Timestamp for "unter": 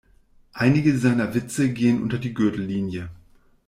2.01-2.17